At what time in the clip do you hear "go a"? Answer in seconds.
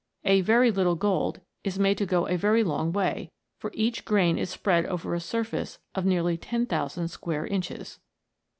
2.07-2.35